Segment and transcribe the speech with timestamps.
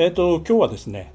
[0.00, 1.12] えっ、と今日はですね、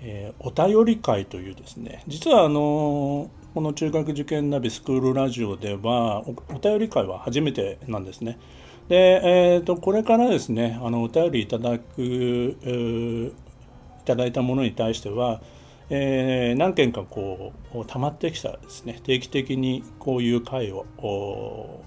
[0.00, 8.38] えー、お便り会というですね実はあのこの中学受験ナビスクールラジオではおお便り会は初めてなんですね。
[8.88, 13.32] で、えーと、これからですねあのお便りいただく、い
[14.06, 15.42] ただいたものに対しては、
[15.90, 21.84] えー、何件かこう溜まってきたらですね定期的にこういう会を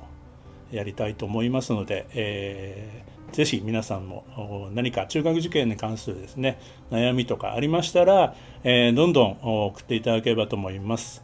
[0.72, 6.60] やりたいと思いますので、えぜひ皆さんも何か中学受験に関するですね
[6.92, 11.24] 悩みとかありましたら、えー、どんどん送っていただければと思います。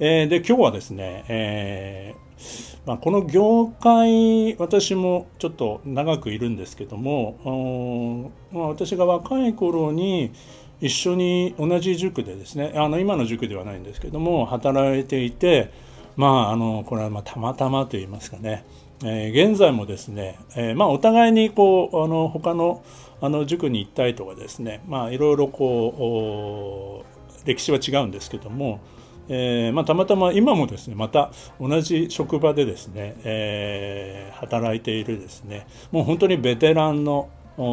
[0.00, 10.32] えー、で今日はですね、えー、まあ、この業界私もちょっと長くいるんですけども、まあ、私が若い頃に
[10.80, 15.72] 一緒に同じ塾でですねあの今の塾ではないんですけども働いていて
[16.16, 18.64] まああのこれはまたまたまと言いますかね
[19.04, 22.82] えー、現在もですね、えー、まあ、お互いにこうあの他の
[23.20, 28.80] あの塾に行ったりとかですね、まあ、いろいろこう歴史は違うんですけども、
[29.28, 37.28] えー、まあ、たまたま今もですねまた同じ職場でですね、え働いているですねもう本当にベテランの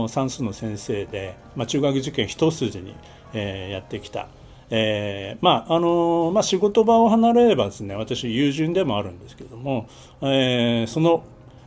[0.09, 2.95] 算数の先生で、まあ、中学受験一筋に、
[3.33, 4.27] えやってきた。
[4.69, 9.88] えー、まああのまあ、仕事場を離れればですね私友人でもあるんですけども、
[10.22, 11.23] えー、その、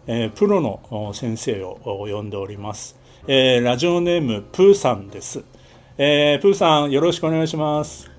[0.06, 2.96] えー、プロの先生を呼んでおります、
[3.28, 5.44] えー、ラジオネームプーさんです、
[5.96, 8.10] えー、プーさんよろしくお願いします。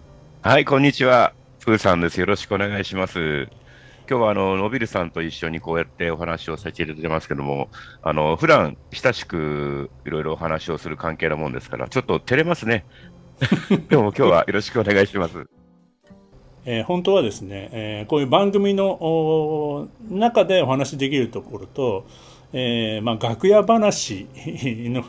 [0.41, 1.33] はいこんにちは。
[1.59, 2.17] プーさんです。
[2.17, 3.49] よろしくお願いします。
[4.09, 7.67] 今日はあののびるさんと一緒にこうやってお話をさせていただいてますけども、
[8.01, 12.85] あの普段親しくいろいろお話をする関係なもんですから、ちょっと照れますね。
[13.89, 15.47] でも今日はよろしくお願いします。
[16.65, 22.05] えー、本当はですね、えー、こういう番組の中でお話しできるところと、
[22.51, 25.05] えーまあ、楽屋話の、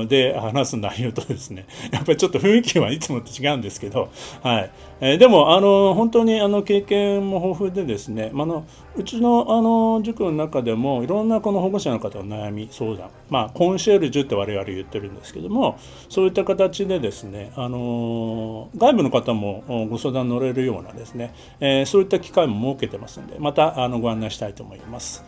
[0.00, 4.10] うん、で話す内容とですねやっぱりちょっと雰囲気はいつもと違うんですけど、
[4.42, 8.64] はいえー、でもあの本当にあの経験も豊富でですね、まあの、
[8.96, 15.78] うちのあの塾の中でもいろんなこの保護者の方の悩み相談、まあ、コンシェルジュって我々言ってるんですけども
[16.08, 25.24] そういった形でですねあの外部の方もご相談乗れるようなですね、えー、そういった機会も設けてますのでまたあのご案内したいと思います。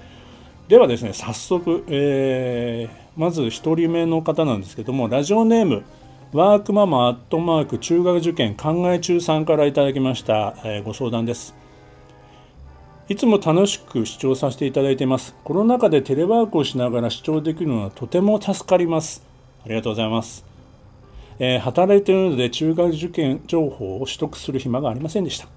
[0.69, 5.84] ではですね早速、えー、まず1人目の方なんですけどもラジオネーム
[6.32, 11.54] ワークママアットマーク中学受験考え中さんからいただきました、えー、ご相談です。
[13.08, 15.36] いつも楽しく視聴させていただいています。
[15.44, 19.24] コロナ禍でテレワークをしながら視聴できるのはとても助かります。
[19.64, 20.44] ありがとうございます、
[21.38, 25.48] えー、働いているので中学受験情報を取得する暇がありませんでした。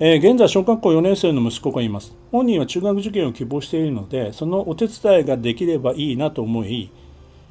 [0.00, 2.16] えー、現在小学校4年生の息子がいます。
[2.32, 6.90] 本人は中学受験を希望しているのでそのお手伝いができればいいなと思い、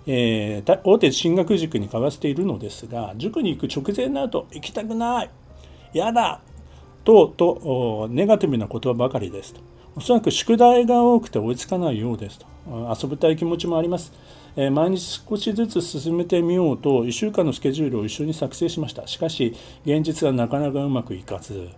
[0.08, 5.30] えー、大手進学塾に通わせているのですが塾に行く直前になると行きたくない
[5.94, 6.42] やだ
[7.06, 9.62] ととネガティブな言葉ばかりですと。
[9.96, 12.46] おそらく宿題が多くて追いつかないようですと。
[13.02, 14.12] 遊びたい気持ちもあります、
[14.56, 19.08] えー、毎日少しずつ進めてみようと1週間のスケジュールを一緒に作成しました。
[19.08, 19.56] しかし
[19.86, 21.70] 現実はなかなかうまくいかず。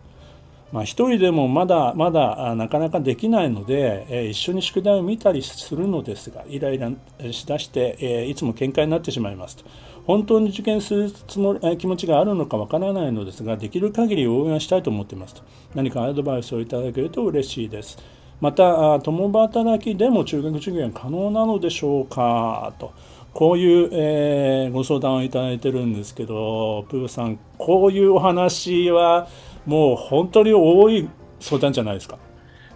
[0.72, 6.90] まあ、一人でもまだまだなかなかできないので、え一緒に宿題を見たりするのですがイライラ
[7.32, 9.66] しだして、えいつも喧嘩になってしまいますと。
[10.06, 15.42] 本当に受験するつもり気持ちがあるのかわからないのですができる限り応援したいと思っていますと。
[15.74, 17.98] 何かアドバイスをいただけると嬉しいです。
[18.42, 22.92] また共働きでも中学受験可能なのでしょうかと。
[23.34, 29.28] こういう、えー、ご相談をいただいてるんですけどプーさんこういうお話は
[29.66, 31.10] もう本当に多い
[31.40, 32.18] 相談じゃないですか。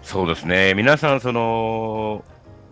[0.02, 2.24] そうですね、皆さん、その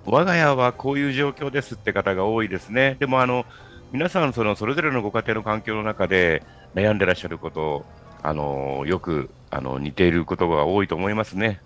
[0.06, 2.96] 我が家はこういう状況ですって方が多いですね。
[3.00, 3.46] でもあの
[3.92, 6.44] 皆さんそのそれぞれのご家庭の環境の中で
[6.76, 7.86] 悩んでらっしゃること
[8.24, 11.62] あのよくあの似ていることが多いと思いますね。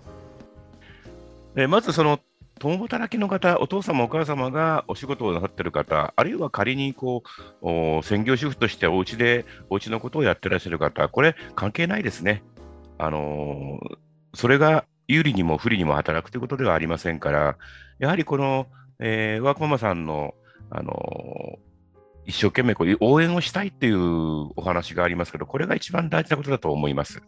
[1.54, 2.18] でまずその
[2.62, 7.24] 共働きの方、お父様、お母様がお仕事をなさっている方、あるいは仮にこ
[7.60, 12.44] う専業主婦としてお家で、お家のことをやってらっしゃる方、これ、関係ないですね。
[12.98, 13.80] あの、
[14.32, 17.56] それが有利にも不利にも働くということではありませんから、
[17.98, 18.68] やはりこの、
[19.00, 20.34] えー、ワークママさんの
[20.70, 21.58] あの
[22.26, 23.98] 一生懸命こう応援をしたいっていう
[24.54, 27.24] お話がありますけど、これが一番大事なことだと思います。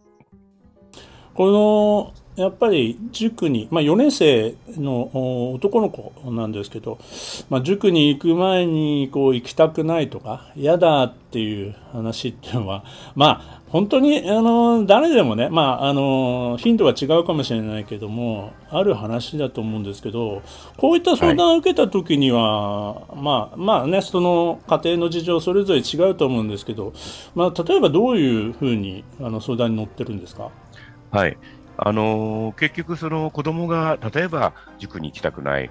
[1.35, 6.99] このやっぱり塾に、まあ、4年生の男の子なんですけど、
[7.49, 12.85] まあ、塾に行く前にこう行きたくないとか嫌だっていう話っていうのは、
[13.15, 20.43] まあ、本当にあの誰でもね、まあ、あの頻度は違うかもしれないけどもある話だと思うんですけど
[20.77, 26.95] こういった相談を受けた時には、はい、まあまあねその家庭の事情それぞれ違うと思うんですけど、
[27.37, 30.51] まあ、例えばどういうふうにあの相談に乗ってるんですか？
[31.15, 31.39] はい
[31.77, 35.71] あのー、結局、その子供が例えば塾に行きたくない、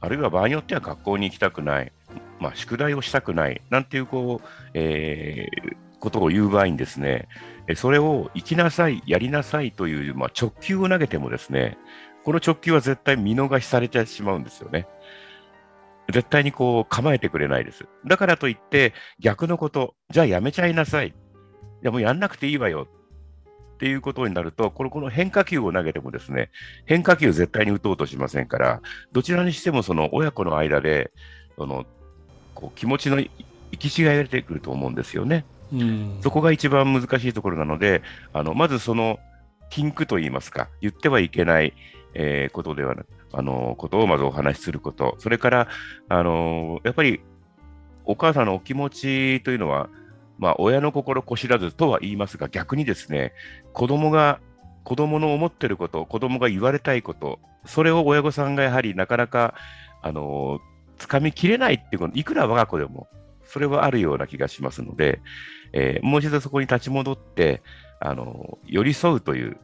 [0.00, 1.92] あるいは場合によっては学校に行きたくない、
[2.40, 7.28] まあ、宿題をしたくないなんていうこう、えー、ことを言う場合にですね、
[7.76, 11.78] それを行きなさい、やりなさいという、まあ、直球を投げてもですね、
[12.24, 14.88] この直球は絶対見逃しされてしまうんですよね。
[16.12, 17.86] 絶対にこう構えてくれないです。
[18.06, 21.08] だからといって逆のこと、じゃあやめちゃいなさい。
[21.08, 21.12] い
[21.82, 22.88] やもうやんなくていいわよ
[23.80, 26.50] っていうことになると、このこの変化球を投げてもですね、
[26.84, 28.82] 変化球絶対に打とうとしませんから、
[29.12, 31.10] どちらにしてもその親子の間で、
[31.56, 31.86] その
[32.54, 33.30] こう気持ちの行
[33.78, 35.46] き違いが出てくると思うんですよね。
[35.72, 38.02] うん、そこが一番難しいところなので、
[38.34, 39.18] あのまずその
[39.70, 41.72] 禁句といいますか、言ってはいけない、
[42.12, 45.68] えー、ことではなく、あのことをまずお話しすること、それから、
[46.10, 47.22] あのやっぱり
[48.04, 49.88] お母さんのお気持ちというのは、
[50.40, 53.34] まあ、親の心こ知らずとは言いますが、逆にですね、
[53.74, 54.40] 子供が、
[54.84, 59.54] 子供の思っていること、子供が言われたいこと、それを親御さんがやはりなかなか、
[60.00, 63.06] あのー、掴みきれないっていうこと、いくら我が子でも、
[63.44, 65.20] それはあるような気がしますので、
[65.74, 67.60] えー、もう一度そこに立ち戻って、
[68.00, 69.58] あのー、寄り添うという、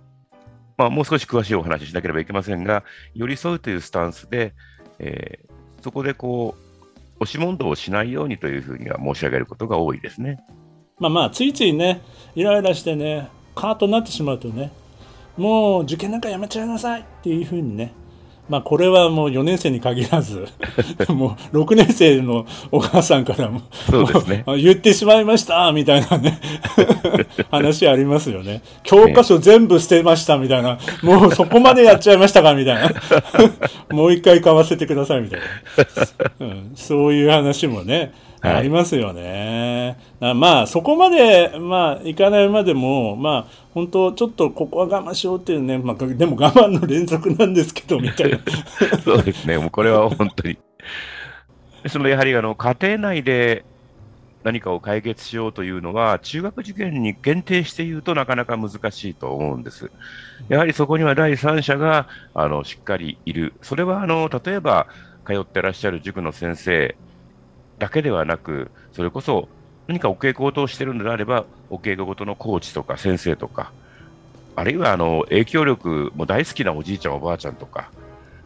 [0.76, 2.84] まあ、もう少し詳しいお話ししなければいけませんが、
[3.14, 4.52] 寄り添うというスタンスで、
[4.98, 6.66] えー、そこでこう、
[7.20, 10.44] 押し問答をしないようにというふうには申し上げることが多いですね。
[10.98, 12.00] まあまあ、ついついね、
[12.34, 14.72] イライラしてね、カーッとなってしまうとね、
[15.36, 17.92] もう受験なんかやめちゃいなさいっていうふうにね、
[18.48, 20.48] まあこれはもう4年生に限らず、
[21.12, 23.60] もう6年生のお母さんからも、
[23.90, 24.44] そうですね。
[24.56, 26.40] 言ってしまいましたみたいなね、
[27.52, 28.62] 話ありますよね。
[28.82, 32.90] 教科書全部捨てましたみたいな、もうそこまでやっちゃいましたかみたいな。
[33.90, 35.46] もう一回買わせてくださいみたいな。
[36.40, 38.14] うん、そういう話もね、
[38.54, 39.98] ありますよね。
[40.20, 48.38] まあ、そこまで、まあ、いかないまでも、まあ、本当、ちょっとここは我慢しようっていうね、まあ、でも我慢の連続なんですけど、みたいな。
[49.04, 50.58] そうですね、もうこれは本当に。
[51.88, 53.64] そのやはりあの家庭内で
[54.42, 59.90] 何かを解決しようというのは、中学受験に限定して言うとなかなか難しいと思うんです。
[60.48, 63.54] やはりそこには第三者があのしっかりいる。
[63.62, 64.86] それはあの例えば
[65.26, 66.96] 通ってらっしゃる塾の先生
[67.78, 69.48] だけではなく、それこそ
[69.86, 73.72] 何かお稽古事をしているのであれば、お稽古事のコーチとか先生とか、
[74.56, 77.90] あるいはあの影響力も大好きなおじいちゃん、おばあちゃんとか、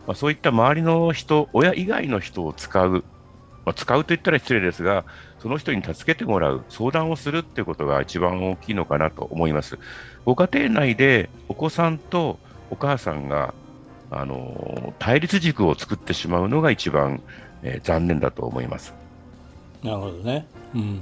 [0.06, 3.04] まあ、そういった周りの人、親以外の人を使う、
[3.64, 5.04] まあ、使うと言ったら失礼ですが、
[5.38, 9.78] その人に助けてもらう、相談をするっていうことが一番大きいのかなと思います。
[10.24, 12.38] ご家庭内でお子さんと
[12.70, 13.54] お母さんが、
[14.10, 17.22] あの対立軸を作ってしまうのが一番、
[17.62, 18.99] えー、残念だと思います。
[19.82, 20.46] なるほどね。
[20.74, 21.00] うん。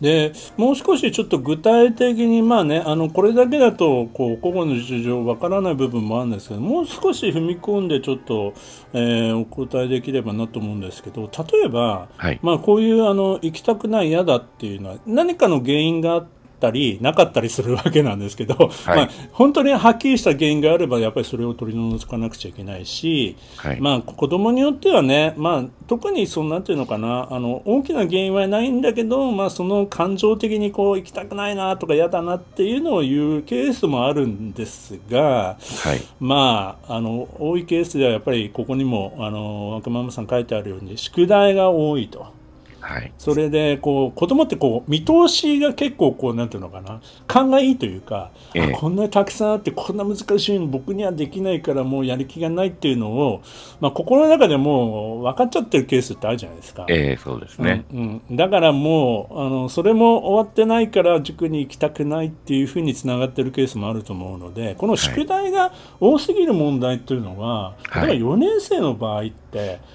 [0.00, 8.54] でもう少しちょっと具体的にまあねあのこれだけだとこう個々の事情わからない部分もあるんですけどもう少し踏み込んでちょっと、
[8.92, 42.43] えー、お答えできればなと思うんですけど例えば、はい、まあ、こういうあの行きたくない嫌だっていうのは何かの原因があってったりなかったりするわけなんですけど、はい、まあ、本当にはっきりした原因があればやっぱりそれを取り除かなくちゃいけないし、はい、まあ、子供によってはね、まあ、特にそのなんていうのかなあの大きな原因はないんだけど、まあ、その感情的にこう行きたくないなとか嫌だなっていうのを言うケースもあるんですが、はい、まああの多いケースではやっぱりここにもあの若ママさん書いてあるように宿題が多いと。
[42.84, 47.00] はい、それでこう子供ってこう見通しが結構こうなんていうのかな。
[47.26, 53.42] 勘がいいというか、ええ、こんなにたくさんあってこんな難しいの僕にはできないからもうやる気がないっていうのを、
[53.80, 56.84] まあ、心の中でもう分かっちゃってるケースってあるじゃないですか。
[56.88, 69.43] ええ、そうですね、うん、うん、だからもうあのそれも終わってないから塾に行きたくないっていうふうにつながってるケースもあると思うのでこの宿題が多すぎる問題っていうのは、はい、例えば4年生の場合って、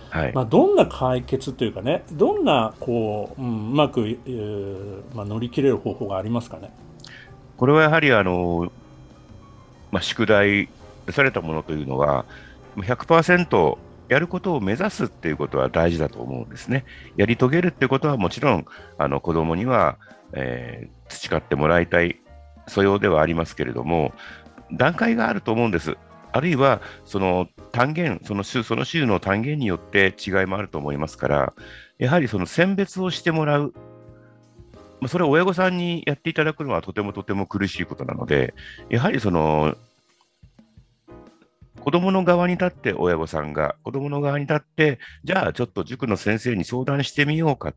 [0.10, 6.72] はい、まあ、どんな解決というかねどんなこう、うん、うまく、えー、まあ、乗り切れる方法がありますかね？
[7.58, 8.72] これはやはりあの、
[9.92, 10.70] まあ、宿題
[11.10, 12.26] されたものというのは
[12.78, 16.86] 100%やることを目指すっていうことは大事だと思うんですね。
[17.16, 18.66] やり遂げるってことはもちろん
[18.98, 19.98] あの子供には、
[20.34, 22.20] えー、培ってもらいたい
[22.68, 24.14] 素養ではありますけれども、
[24.72, 25.98] 段階があると思うんです。
[26.32, 31.54] あるいはその単元、その週その週の単元によって違いもあると思いますから、
[31.98, 33.74] やはりその選別をしてもらう、
[35.02, 38.54] まあ、それを親御さんにやっていただくのはとてもとても苦しいことなので、
[38.90, 39.76] やはりその
[41.80, 47.74] 子供の側に立って親御さんが、子供の側に立って、じゃあちょっと塾の先生に相談してみようか。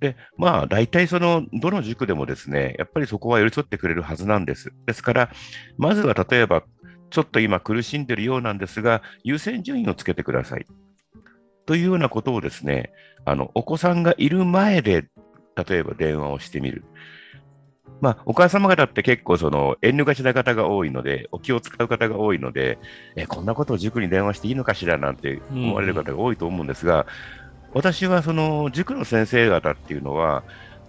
[0.00, 4.72] で、まあ大体その、どの塾でもですね、やっぱりそこは寄り添ってくれるはずなんです。
[4.86, 5.30] ですから、
[5.76, 6.62] まずは例えば、
[7.10, 10.66] ちょっと今苦しんでるようなんですが、優先順位をつけてください。
[11.66, 12.92] というようなことをですね、
[13.24, 15.06] あの、お子さんがいる前で、
[15.68, 16.84] 例えば電話をしてみる。
[18.00, 22.78] まあ、お母様方って結構その遠慮がちな方が多いので、お気を使う方が多いので、
[23.16, 27.04] えこんなことを塾に電話していいのかしらなんて思われる方が多いと思うんですが、うん、
[27.74, 30.44] 私はその塾の先生方っていうのは、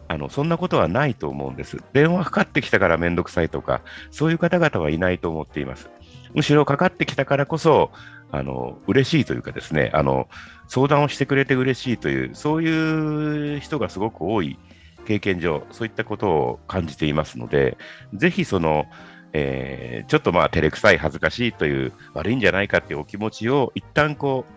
[0.08, 1.78] あのそんなことはないと思うんです。
[1.94, 5.90] 電話かかってきたからめんどくさいとか、そういう方々はいないと思っています。
[6.34, 7.92] むしろかかってきたからこそ、
[8.32, 10.30] あの嬉しいというかですねあの、
[10.68, 14.60] 相談をしてくれて嬉しいという、そういう人がすごく多い
[15.06, 17.78] 経験上、そういったことを感じていますので、
[18.14, 18.86] ぜひその、
[19.34, 24.54] えー、ちょっとまあ照れくさい、恥ずかしいという悪いんじゃないかっていうお気持ちを一旦こう、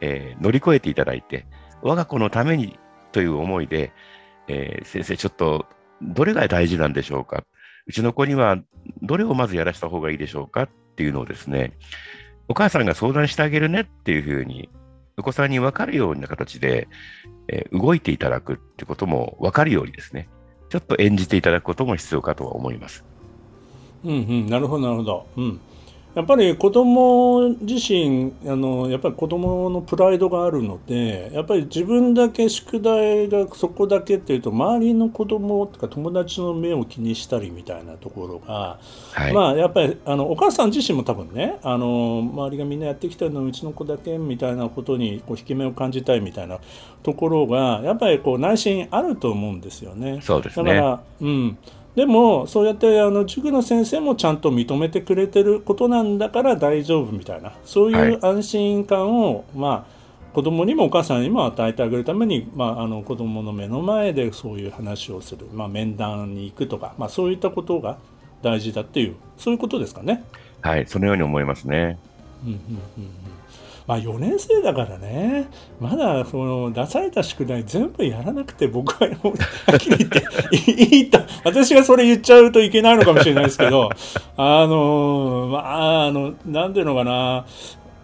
[0.00, 1.46] えー、乗り越えていただいて、
[1.82, 2.78] 我が子のために
[3.12, 3.92] という思いで、
[4.48, 5.66] えー、先生、ちょっと
[6.00, 7.44] どれが大事なんでしょうか、
[7.86, 8.58] うちの子には
[9.02, 10.68] どれをまずやらせた方がいいでしょうか？
[11.00, 11.72] っていうのをですね、
[12.46, 14.68] お母さんが相談してあげるねっていうふうに
[15.16, 16.88] お子さんに分かるような形で、
[17.48, 20.28] えー、動いていただくってことも分かるようにですね、
[20.68, 23.02] ちょっと演じていただくことも必要かとは思います。
[24.04, 25.26] うんうん、なるほど、なるほど。
[25.38, 25.60] うん。
[26.14, 38.80] やっぱり子供自身あのやっぱり子供のプライドがあるのでやっぱり自分だけ宿題がそこだけっていうと周りの子供とか友達の目を気にしたりみたいなところが、
[39.12, 46.58] はい、まあやっぱりあのお母さん自身も多分ねあの周りがみんなやってきたのうちの子だけみたいなことにこう引け目を感じたいみたいな
[47.04, 50.20] ところがやっぱりこう内心あると思うんですよね。
[50.22, 50.74] そうですね。
[50.74, 51.58] だから、うん
[52.00, 67.98] でもそうやってあの塾の先生もちゃんと認めてくれてることなんだから大丈夫みたいなそういう安心感を、はい、まあ子供にもお母さんにも与えてあげるために、まあ、あの子供の目の前でそういう話をする、まあ、面談に行くとか、まあ、そういったことが
[68.40, 70.24] 大事だっていうそういうことですかね。
[70.62, 71.98] はいそのように思いますね。
[72.46, 72.58] うんうん
[72.96, 73.19] うん
[73.90, 75.48] まあ4年生だからね、
[75.80, 83.90] まだその出された宿題全部やらなくて僕ははっきり言っていいと、私がそれ言っちゃうといけないのかもしれないですけど、
[84.36, 87.46] あの、まあ、あの、なんていうのかな、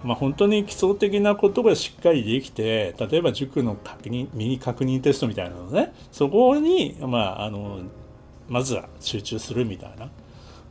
[0.03, 7.79] まあ、本当に基礎的なことがしっかりできて、例えば塾の確認、ミニ確認テストみたいなのね、そこに、まあ、あの、
[8.49, 10.11] まずは集中するみたいな。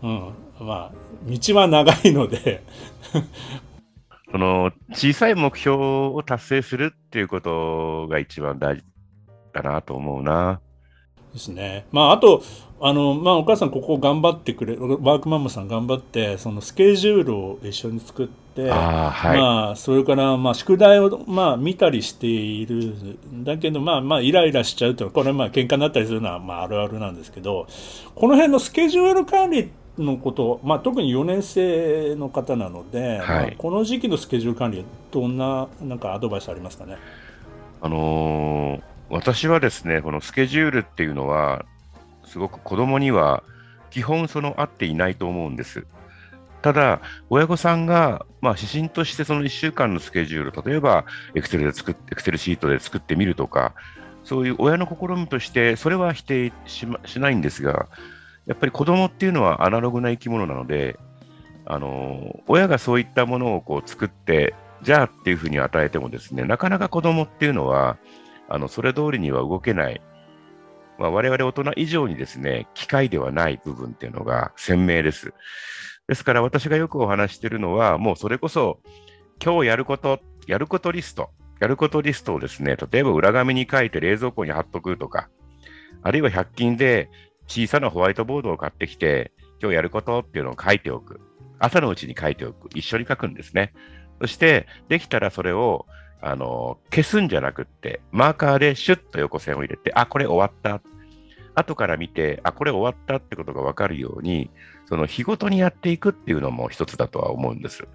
[0.04, 0.34] うん。
[0.60, 0.92] まあ、
[1.26, 2.64] 道は長いので。
[4.36, 8.84] その小さい目標を達成するっていうことが一番大事
[9.54, 10.60] だなと思うな。
[11.32, 11.86] ですね。
[11.94, 12.44] まあ、あと、
[12.82, 27.68] あの、まあ、お母さんここ頑張ってくれ、ワークママさん頑張って、そのスケジュールを一緒に作って、あはい、まあ、それから、まあ、宿題を、まあ、見たりしているんだけど、まあ、まあ、イライラしちゃうというこれ、まあ、喧嘩になったりするのは、まあ、あるあるなんですけど、
[28.16, 36.98] この辺のスケジュール管理のこと、まあ、特に4年生の方なので、はい、まあ、この時期のスケジュール管理、どんななんかアドバイスありますかね？
[37.82, 41.66] あのー、私はですね、このスケジュールっていうのは、
[42.26, 43.44] すごく子供には
[43.92, 45.86] 基本その合っていないと思うんです。
[46.62, 53.76] ただ、親御さんが、まあ、指針としてその1週間のスケジュール、例えば、エクセルで作って、エクセルシートで作ってみるとか、
[54.24, 57.88] そういう親の試みとして、それは否定し,、ま、しないんですが、
[58.48, 61.00] やっぱり子供っていうのはアナログな生き物なので、
[61.66, 67.98] あの親がそういったものをこう作って、じゃあっていうふうに与えてもですね、なかなか子供っていうのは、
[68.48, 70.02] あのそれ通りには動けない、
[71.00, 75.34] まあ、我々大人以上にですね、機械ではない部分っていうのが鮮明です。
[76.08, 78.80] ですから私がよくお話しているのは、もうそれこそ、
[79.44, 85.30] 今日やること、やることリスト、やることリストをですね、例えば裏紙に書いて冷蔵庫に貼っとくとか、
[86.04, 87.10] あるいは100均で
[87.48, 91.22] 小さなホワイトボードを買ってきて、今日やることっていうのを書いておく。
[91.60, 92.70] 朝のうちに書いておく。
[92.76, 93.74] 一緒に書くんですね。
[94.22, 95.86] そして、できたらそれを、
[96.22, 100.82] あの、消すんじゃなくって、マーカーでシュッと横線を入れて、あ、これ終わった。
[101.56, 104.50] 後から見て、あ、これ終わったってことがわかるように、
[104.88, 107.88] その日ごとにやっていくっていうのも一つだとは思うんです。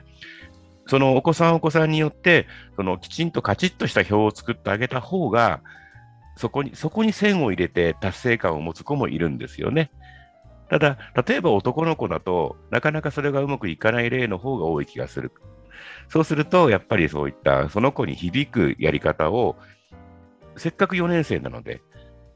[0.86, 5.60] そのお子さんお子さんによって、そのきちんとカチッとした表を作ってあげた方が、
[6.36, 9.90] そこに、そこに線を入れて達成感を持つ子もいるんですよね。
[10.68, 15.32] ただ、例えば男の子だとなかなかそれがうまくいかない例の方が多い気がする。
[16.08, 19.56] そうすると、やっぱりそういったその子に響くやり方を、
[20.56, 21.82] せっかく4年生なので、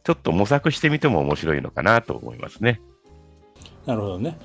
[0.03, 2.81] ちょっと模索してみても面白いのかなと思いますね。
[3.87, 4.39] なるほどね。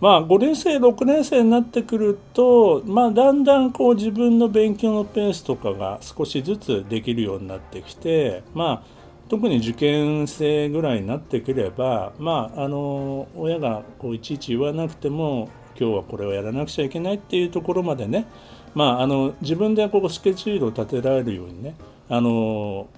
[0.00, 8.96] まあ5年生6年生になってくると、まあ、だんだんこう自分の勉強のペースとかが少しずつできるようになってきて、まあ、
[9.28, 15.48] 特に受験生ぐらいになってくれば、まあ、あの親がこういちいち言わなくても
[15.80, 18.26] 今日はこれをやらなくちゃいけないっていうところまでね、
[18.74, 21.74] まあ、あの自分でこうスケジュールを立てられるようにね
[22.10, 22.88] あの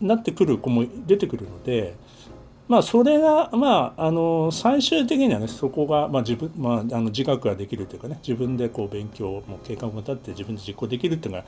[0.00, 2.03] なってくる子も出てくるので。
[2.66, 11.44] まあ、それが、まあ、あの最終的にはねそこが、まあ自分まあ、あの自覚ができるというかね自分でこう勉強も計画を立って自分で実行できるっていうのが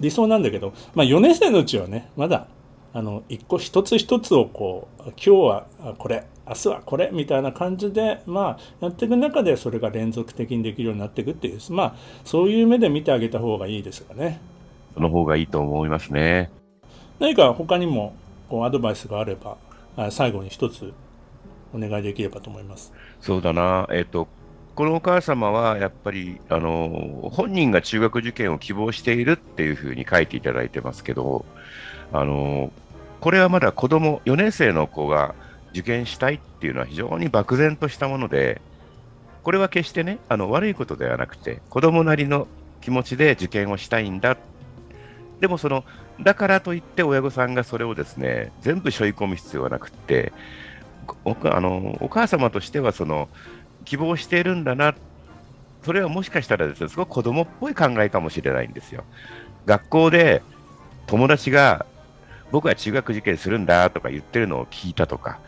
[0.00, 2.46] 理想なんだけど、まあ、4年生のうちはねまだ
[2.94, 5.66] あの一個一つ一つをこう今日は
[5.98, 14.40] これ明日はこれみたいな感じで、まあ、やっていく中でそれが連続的にできるようになっていくっていう、まあ、そういう目で見てあげた方がいいですかね。
[14.94, 16.50] その方がいいと思いますね。
[17.18, 18.14] 何か他にも
[18.48, 19.56] こうアドバイスがあれば
[20.10, 20.92] 最後に一つ
[21.74, 22.92] お願いできればと思います。
[23.20, 24.28] そうだな、えっ、ー、と
[24.74, 31.44] このお母様はやっぱりあの本人が中学受験を希望しているっていうふうに書いていただいてますけど、
[32.12, 32.72] あの
[33.20, 35.34] これはまだ子供4年生の子が
[35.72, 38.62] 受験したいっていうのは非常に漠然としたもので、
[39.42, 42.46] これは決してね、あの悪いことではなくて、子供なりの
[42.80, 44.38] 気持ちで受験をしたいんだっ。
[45.42, 45.84] でもその
[46.20, 50.32] だからといって親御さんがそれをですね全部背負い込む必要はなくって
[51.24, 53.28] おあのお母様としてはその
[53.84, 54.94] 希望しているんだな
[55.84, 59.02] それはもしかしたらですねすごく子供っぽい考えかもしれないんですよ。
[59.66, 60.42] 学校で
[61.08, 61.86] 友達が
[62.52, 65.40] 僕は中学受験するんだとか言ってるのを聞いたとか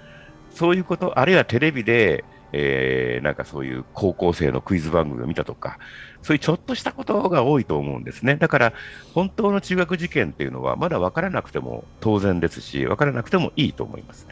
[0.50, 5.78] そういうことあるいはテレビでえー、なんかそういう高校生のクイズ番組を見たとか、
[6.22, 8.36] そういうちょっとしたことが多いと思うんですね。
[8.36, 8.72] だから、
[9.14, 14.26] 本当の中学受験っていうのは、まだ分からなくても当然ですし、分からなくてもいいと思います。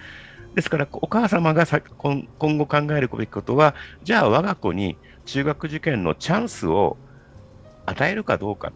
[0.55, 2.27] ですから、お母様が今
[2.59, 6.96] 後考えるべきことは、じゃあ我が子に中学受験のチャンスを
[7.87, 8.72] 与えるかどうか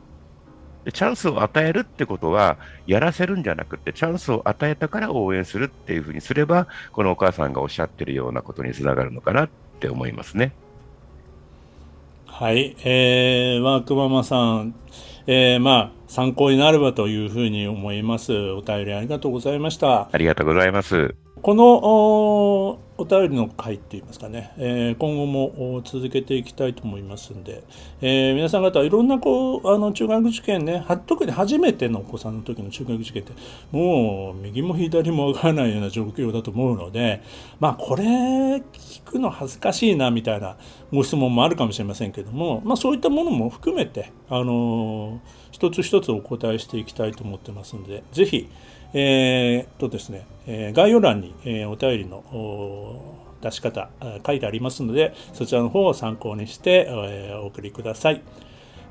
[0.92, 9.48] チャンスを与えるってことは、やらせるんじゃなくて、チャンスを与えたから応援するっていうふうにすれば、このお母さんがおっしゃってるようなことにつながるのかなっ
[9.80, 10.52] て思いますね。
[12.26, 14.74] はい、えー、ワークママさん、
[15.26, 18.32] えー、まあ、参考になればというふうに思います。
[18.52, 20.08] お便りありがとうございました。
[20.12, 21.25] ありがとうございます。
[21.46, 27.62] このお便りの回っていいますかね、えー、今後も続けていきたいと思いますんで、
[28.00, 33.32] えー、皆さん方いろんなこうあの中学受験ね特に初めてのお子さんの時の中学受験って
[33.70, 37.22] もう右も左もわからないような状況だと思うので
[37.60, 38.02] まあこれ
[38.56, 40.56] 聞くの恥ずかしいなみたいな
[40.92, 45.18] ご質問もあるかもしれませんけども、まあ、そういったものも含めて、あのー、
[45.52, 48.50] 一つ一つお答えしていきたいと思ってますのでぜひ
[48.98, 53.90] えー、とですね、え概要欄に、えお便りの出し方
[54.26, 58.22] 書いてありますので、そちらの方を参考にして、えお送りください。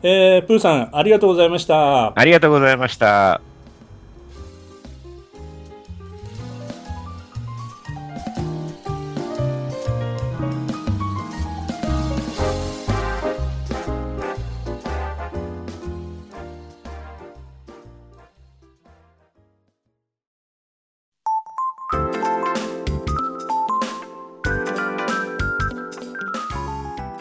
[0.03, 2.17] えー、プーさん、ありがとうございました。
[2.17, 3.54] ありがとうございました。